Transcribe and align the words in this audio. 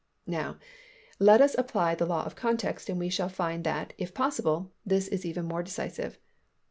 Now 0.25 0.57
let 1.19 1.41
us 1.41 1.53
apply 1.59 1.93
the 1.93 2.07
law 2.07 2.23
of 2.25 2.35
context, 2.35 2.89
and 2.89 2.97
we 2.99 3.09
shall 3.09 3.29
find 3.29 3.63
that, 3.65 3.93
if 3.99 4.15
possible, 4.15 4.71
this 4.83 5.07
is 5.07 5.27
even 5.27 5.45
more 5.45 5.61
decisive. 5.61 6.17